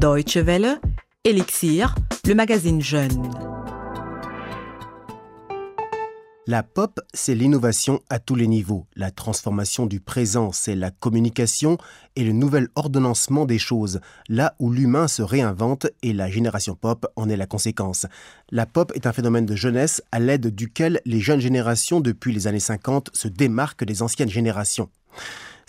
[0.00, 0.80] Deutsche Welle,
[1.24, 1.94] Elixir,
[2.26, 3.30] le magazine Jeune.
[6.46, 8.86] La pop, c'est l'innovation à tous les niveaux.
[8.96, 11.76] La transformation du présent, c'est la communication
[12.16, 14.00] et le nouvel ordonnancement des choses,
[14.30, 18.06] là où l'humain se réinvente et la génération pop en est la conséquence.
[18.50, 22.46] La pop est un phénomène de jeunesse à l'aide duquel les jeunes générations depuis les
[22.46, 24.88] années 50 se démarquent des anciennes générations.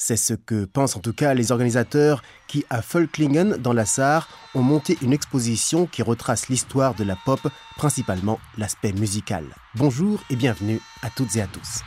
[0.04, 4.28] C'est ce que pensent en tout cas les organisateurs qui, à Völklingen, dans la Sarre,
[4.56, 7.40] ont monté une exposition qui retrace l'histoire de la pop,
[7.78, 9.46] principalement l'aspect musical.
[9.76, 11.84] Bonjour et bienvenue à toutes et à tous.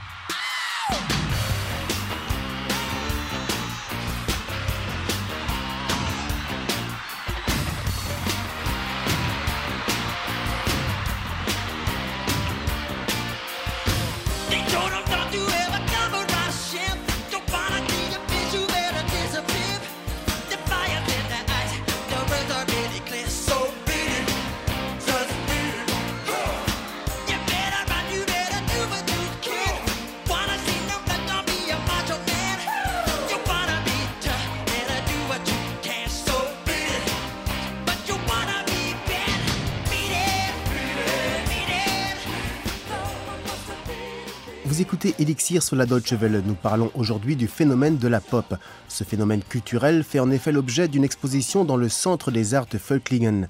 [44.95, 46.41] Écoutez Elixir sur la Deutsche Welle.
[46.47, 48.55] Nous parlons aujourd'hui du phénomène de la pop.
[48.87, 52.79] Ce phénomène culturel fait en effet l'objet d'une exposition dans le Centre des Arts de
[52.79, 53.49] Völklingen.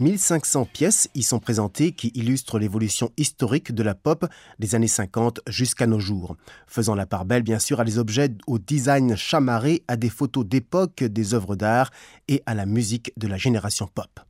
[0.00, 4.24] 1500 pièces y sont présentées qui illustrent l'évolution historique de la pop
[4.58, 8.30] des années 50 jusqu'à nos jours, faisant la part belle bien sûr à des objets
[8.46, 11.90] au design chamarré, à des photos d'époque, des œuvres d'art
[12.28, 14.20] et à la musique de la génération pop.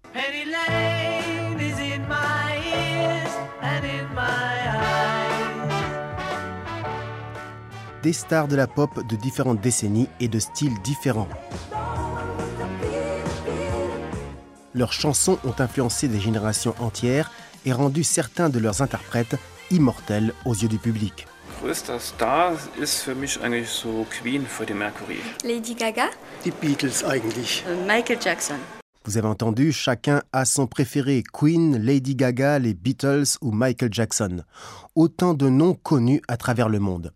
[8.08, 11.28] Des stars de la pop de différentes décennies et de styles différents.
[14.72, 17.30] Leurs chansons ont influencé des générations entières
[17.66, 19.36] et rendu certains de leurs interprètes
[19.70, 21.26] immortels aux yeux du public.
[21.60, 25.20] größter Star ist für mich eigentlich so Queen Freddie Mercury.
[25.44, 26.08] Lady Gaga,
[26.44, 27.62] Die Beatles eigentlich.
[27.86, 28.77] Michael Jackson.
[29.08, 34.42] Vous avez entendu, chacun a son préféré, Queen, Lady Gaga, les Beatles ou Michael Jackson.
[34.94, 37.14] Autant de noms connus à travers le monde.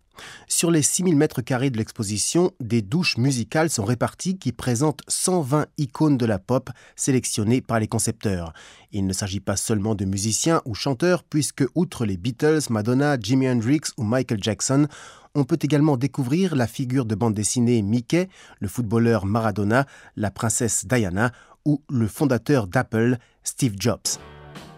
[0.49, 5.67] Sur les 6000 mètres carrés de l'exposition, des douches musicales sont réparties qui présentent 120
[5.77, 8.55] icônes de la pop sélectionnées par les concepteurs.
[8.93, 13.51] Il ne s'agit pas seulement de musiciens ou chanteurs, puisque outre les Beatles, Madonna, Jimi
[13.51, 14.87] Hendrix ou Michael Jackson,
[15.35, 18.29] on peut également découvrir la figure de bande dessinée Mickey,
[18.61, 19.87] le footballeur Maradona,
[20.17, 21.33] la princesse Diana
[21.65, 24.19] ou le fondateur d'Apple, Steve Jobs.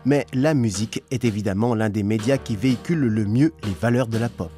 [0.04, 4.18] Mais la musique est évidemment l'un des médias qui véhicule le mieux les valeurs de
[4.18, 4.52] la pop.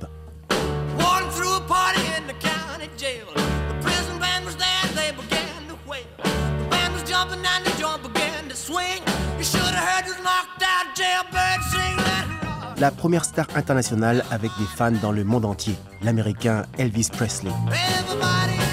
[12.78, 17.50] La première star internationale avec des fans dans le monde entier, l'américain Elvis Presley.
[17.68, 18.65] Everybody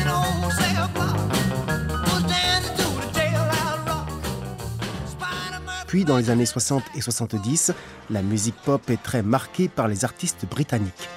[5.93, 7.71] Puis dans les années 60 et 70,
[8.09, 11.07] la musique pop est très marquée par les artistes britanniques.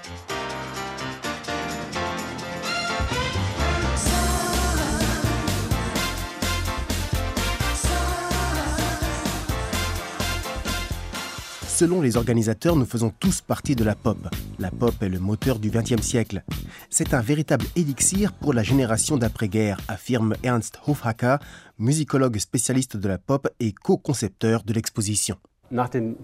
[11.76, 14.16] Selon les organisateurs, nous faisons tous partie de la pop.
[14.58, 16.42] La pop est le moteur du XXe siècle.
[16.88, 21.36] C'est un véritable élixir pour la génération d'après-guerre, affirme Ernst Hofhacker,
[21.78, 25.36] musicologue spécialiste de la pop et co-concepteur de l'exposition.
[25.70, 26.14] Äh,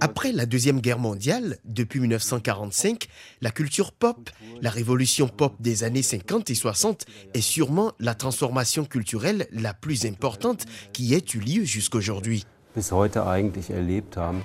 [0.00, 3.08] Après la Deuxième Guerre mondiale, depuis 1945,
[3.40, 4.30] la culture pop,
[4.62, 10.06] la révolution pop des années 50 et 60 est sûrement la transformation culturelle la plus
[10.06, 12.44] importante qui ait eu lieu jusqu'aujourd'hui.
[12.76, 14.42] Bis heute eigentlich erlebt haben.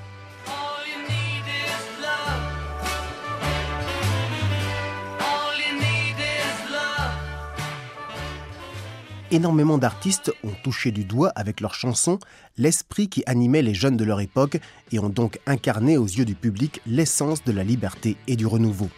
[9.33, 12.19] Énormément d'artistes ont touché du doigt avec leurs chansons
[12.57, 14.59] l'esprit qui animait les jeunes de leur époque
[14.91, 18.89] et ont donc incarné aux yeux du public l'essence de la liberté et du renouveau,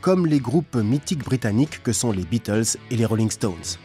[0.00, 3.78] comme les groupes mythiques britanniques que sont les Beatles et les Rolling Stones.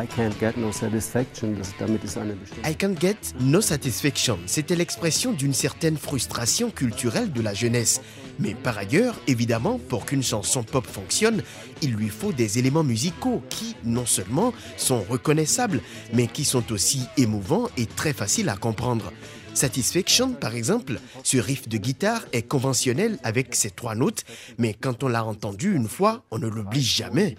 [0.00, 2.66] I can't get no satisfaction, das, damit ist eine bestimmte...
[2.66, 8.00] I can't get no satisfaction, c'était l'expression d'une certaine frustration culturelle de la jeunesse.
[8.38, 11.42] Mais par ailleurs, évidemment, pour qu'une chanson pop fonctionne,
[11.82, 15.82] il lui faut des éléments musicaux qui, non seulement sont reconnaissables,
[16.14, 19.12] mais qui sont aussi émouvants et très faciles à comprendre.
[19.52, 24.24] Satisfaction, par exemple, ce riff de guitare est conventionnel avec ses trois notes,
[24.56, 27.36] mais quand on l'a entendu une fois, on ne l'oublie jamais.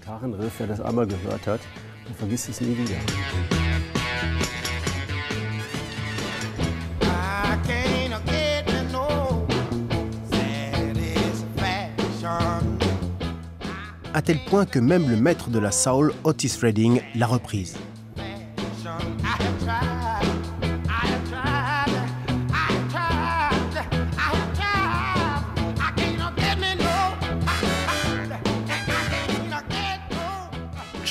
[2.01, 2.95] Gitarrenriff, wer das einmal gehört hat, der vergisst es nie wieder.
[7.01, 9.45] I can't get no
[10.29, 12.77] satisfaction.
[14.13, 17.75] À tel point que même le maître de la soul, Otis Redding, l'a reprise.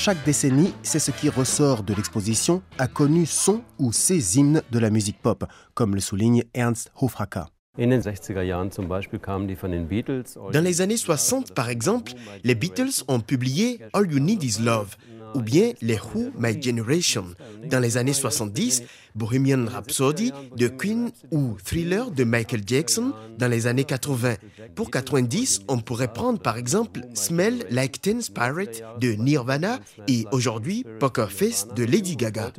[0.02, 4.78] Chaque décennie, c'est ce qui ressort de l'exposition, a connu son ou ses hymnes de
[4.78, 5.44] la musique pop,
[5.74, 7.48] comme le souligne Ernst Hofracker.
[7.76, 10.38] In den 60er Jahren zum Beispiel kamen die von den Beatles.
[10.52, 12.12] Dans les années 60, par exemple,
[12.44, 14.96] les Beatles ont publié All You Need Is Love
[15.34, 17.24] ou bien les Who My Generation.
[17.70, 18.82] Dans les années 70,
[19.14, 24.34] Bohemian Rhapsody de Queen ou Thriller de Michael Jackson dans les années 80.
[24.74, 29.78] Pour 90, on pourrait prendre par exemple Smell Like Teen Spirit de Nirvana
[30.08, 32.52] et aujourd'hui Poker Face de Lady Gaga.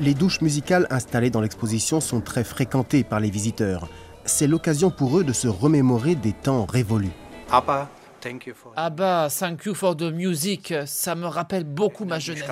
[0.00, 3.88] Les douches musicales installées dans l'exposition sont très fréquentées par les visiteurs.
[4.24, 7.10] C'est l'occasion pour eux de se remémorer des temps révolus.
[8.20, 12.18] Thank you for Ah bah, Thank You for the Music, ça me rappelle beaucoup ma
[12.18, 12.44] jeunesse.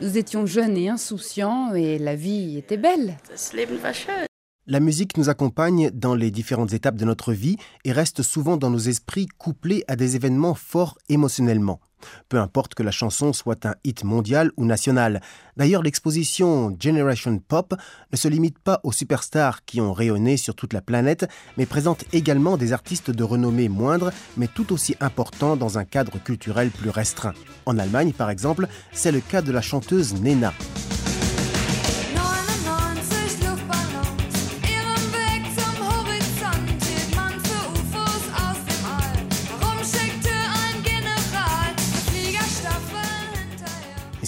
[0.00, 3.16] Nous étions jeunes et insouciants et la vie était belle.
[3.28, 4.28] das Leben war schön.
[4.70, 7.56] La musique nous accompagne dans les différentes étapes de notre vie
[7.86, 11.80] et reste souvent dans nos esprits couplée à des événements forts émotionnellement.
[12.28, 15.20] Peu importe que la chanson soit un hit mondial ou national.
[15.56, 17.74] D'ailleurs, l'exposition Generation Pop
[18.12, 22.04] ne se limite pas aux superstars qui ont rayonné sur toute la planète, mais présente
[22.12, 26.90] également des artistes de renommée moindre, mais tout aussi importants dans un cadre culturel plus
[26.90, 27.34] restreint.
[27.66, 30.52] En Allemagne, par exemple, c'est le cas de la chanteuse Nena.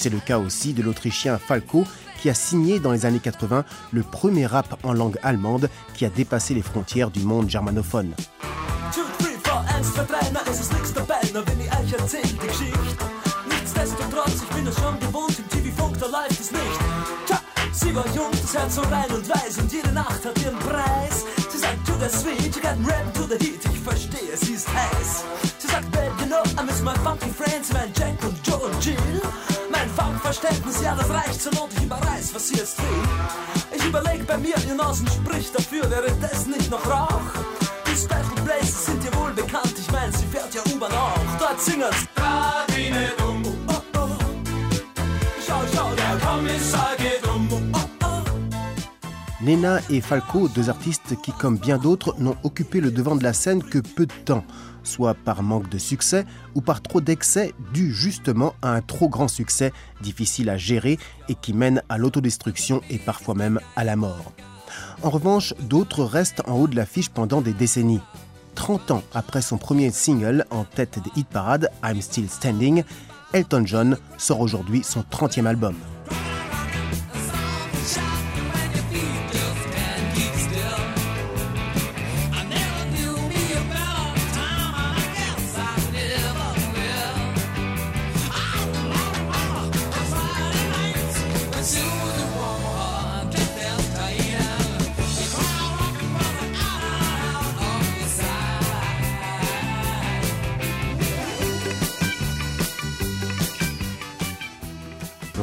[0.00, 1.84] C'est le cas aussi de l'Autrichien Falco,
[2.22, 6.08] qui a signé dans les années 80 le premier rap en langue allemande qui a
[6.08, 8.14] dépassé les frontières du monde germanophone.
[30.30, 33.76] Mein Funkverständnis, ja, das reicht zur Not, ich überreiß, was sie jetzt will.
[33.76, 37.20] Ich überleg bei mir, ihr Nasen spricht dafür, wäre das nicht noch Rauch?
[37.84, 41.18] Die Special Places sind dir wohl bekannt, ich mein, sie fährt ja U-Bahn auch.
[41.40, 42.06] Dort singen's.
[42.14, 43.29] Fahr die
[49.50, 53.32] Nena et Falco, deux artistes qui, comme bien d'autres, n'ont occupé le devant de la
[53.32, 54.44] scène que peu de temps,
[54.84, 56.24] soit par manque de succès
[56.54, 61.34] ou par trop d'excès dû justement à un trop grand succès difficile à gérer et
[61.34, 64.32] qui mène à l'autodestruction et parfois même à la mort.
[65.02, 68.00] En revanche, d'autres restent en haut de l'affiche pendant des décennies.
[68.54, 72.84] 30 ans après son premier single en tête des hit parades, I'm Still Standing,
[73.32, 75.74] Elton John sort aujourd'hui son 30e album.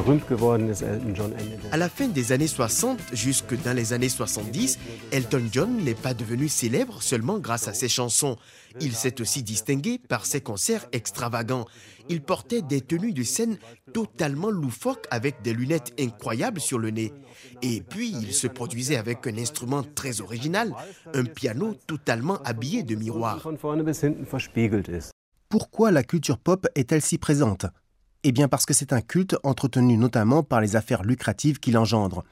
[0.08, 3.76] Berühmt geworden ist Elton John Ende der À la fin des années 60 jusque dans
[3.76, 4.80] les années 70,
[5.12, 8.38] Elton John n'est pas devenu célèbre seulement grâce à ses chansons.
[8.80, 11.66] Il s'est aussi distingué par ses concerts extravagants.
[12.08, 13.58] Il portait des tenues de scène
[13.92, 17.12] totalement loufoques avec des lunettes incroyables sur le nez.
[17.62, 20.72] Et puis, il se produisait avec un instrument très original,
[21.14, 23.46] un piano totalement habillé de miroirs.
[25.50, 27.66] Pourquoi la culture pop est-elle si présente?
[28.24, 32.24] Eh bien parce que c'est un culte entretenu notamment par les affaires lucratives qu'il engendre.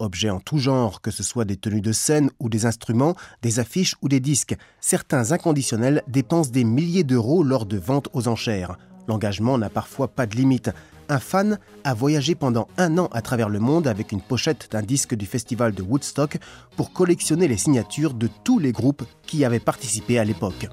[0.00, 3.58] Objets en tout genre, que ce soit des tenues de scène ou des instruments, des
[3.58, 8.76] affiches ou des disques, certains inconditionnels dépensent des milliers d'euros lors de ventes aux enchères.
[9.06, 10.70] L'engagement n'a parfois pas de limite.
[11.08, 14.82] Un fan a voyagé pendant un an à travers le monde avec une pochette d'un
[14.82, 16.38] disque du festival de Woodstock
[16.76, 20.68] pour collectionner les signatures de tous les groupes qui avaient participé à l'époque.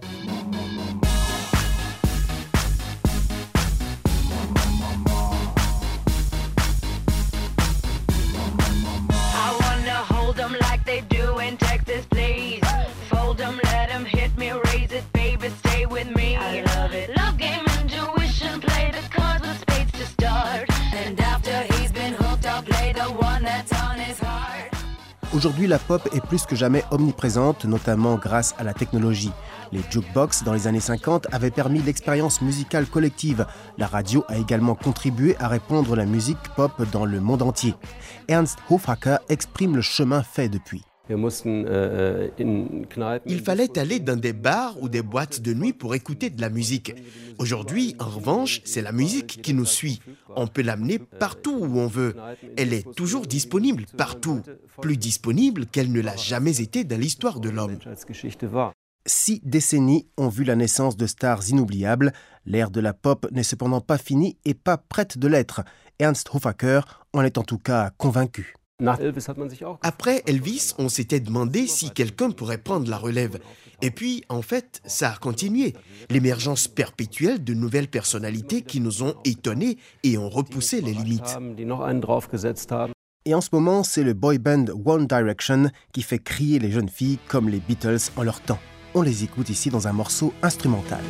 [25.36, 29.34] Aujourd'hui, la pop est plus que jamais omniprésente, notamment grâce à la technologie.
[29.74, 33.46] Les jukebox dans les années 50 avaient permis l'expérience musicale collective.
[33.78, 37.76] La radio a également contribué à répandre la musique pop dans le monde entier.
[38.30, 40.86] Ernst Hofhacker exprime le chemin fait depuis.
[41.10, 42.30] Äh,
[43.26, 46.50] Il fallait aller dans des bars ou des boîtes de nuit pour écouter de la
[46.50, 46.94] musique.
[47.38, 50.02] Aujourd'hui, en revanche, c'est la musique qui nous suit.
[50.36, 52.16] On peut l'amener partout où on veut.
[52.58, 54.42] Elle est toujours disponible partout.
[54.82, 57.78] Plus disponible qu'elle ne l'a jamais été dans l'histoire de l'homme.
[59.08, 62.12] Six décennies ont vu la naissance de stars inoubliables.
[62.46, 65.62] L'ère de la pop n'est cependant pas finie et pas prête de l'être.
[66.00, 66.82] Ernst Hofhacker
[67.14, 68.56] en est en tout cas convaincu.
[69.82, 73.40] Après Elvis, on s'était demandé si quelqu'un pourrait prendre la relève.
[73.82, 75.74] Et puis, en fait, ça a continué.
[76.10, 81.38] L'émergence perpétuelle de nouvelles personnalités qui nous ont étonnés et ont repoussé les limites.
[83.28, 86.90] Et en ce moment, c'est le boy band One Direction qui fait crier les jeunes
[86.90, 88.60] filles comme les Beatles en leur temps.
[88.94, 91.02] On les écoute ici dans un morceau instrumental.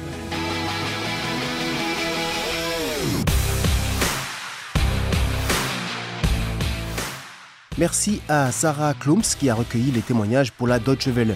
[7.77, 11.35] Merci à Sarah Klumps qui a recueilli les témoignages pour la Deutsche Welle.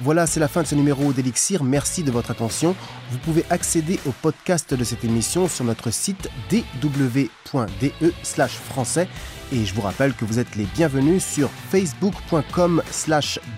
[0.00, 1.64] Voilà, c'est la fin de ce numéro d'Elixir.
[1.64, 2.74] Merci de votre attention.
[3.10, 8.12] Vous pouvez accéder au podcast de cette émission sur notre site dw.de
[8.48, 9.08] français.
[9.52, 12.82] Et je vous rappelle que vous êtes les bienvenus sur facebook.com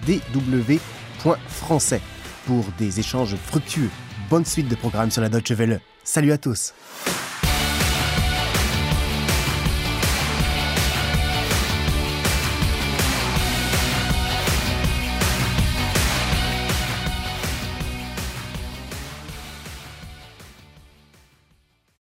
[0.06, 2.00] dw.français
[2.46, 3.90] pour des échanges fructueux.
[4.30, 5.80] Bonne suite de programmes sur la Deutsche Welle.
[6.04, 6.72] Salut à tous.